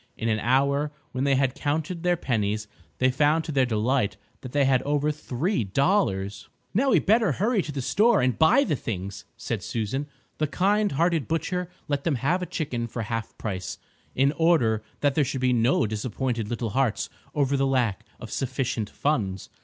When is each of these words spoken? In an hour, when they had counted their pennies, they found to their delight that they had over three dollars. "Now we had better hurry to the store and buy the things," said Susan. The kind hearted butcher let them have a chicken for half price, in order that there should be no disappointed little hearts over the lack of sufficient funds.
In 0.17 0.29
an 0.29 0.39
hour, 0.39 0.91
when 1.11 1.25
they 1.25 1.35
had 1.35 1.53
counted 1.53 2.01
their 2.01 2.17
pennies, 2.17 2.67
they 2.97 3.11
found 3.11 3.43
to 3.45 3.51
their 3.51 3.67
delight 3.67 4.17
that 4.39 4.51
they 4.51 4.65
had 4.65 4.81
over 4.81 5.11
three 5.11 5.63
dollars. 5.63 6.49
"Now 6.73 6.89
we 6.89 6.95
had 6.95 7.05
better 7.05 7.33
hurry 7.33 7.61
to 7.61 7.71
the 7.71 7.83
store 7.83 8.19
and 8.19 8.35
buy 8.39 8.63
the 8.63 8.75
things," 8.75 9.25
said 9.37 9.61
Susan. 9.61 10.07
The 10.39 10.47
kind 10.47 10.93
hearted 10.93 11.27
butcher 11.27 11.69
let 11.87 12.03
them 12.03 12.15
have 12.15 12.41
a 12.41 12.47
chicken 12.47 12.87
for 12.87 13.03
half 13.03 13.37
price, 13.37 13.77
in 14.15 14.31
order 14.31 14.81
that 15.01 15.13
there 15.13 15.23
should 15.23 15.39
be 15.41 15.53
no 15.53 15.85
disappointed 15.85 16.47
little 16.49 16.71
hearts 16.71 17.07
over 17.35 17.55
the 17.55 17.67
lack 17.67 18.03
of 18.19 18.31
sufficient 18.31 18.89
funds. 18.89 19.49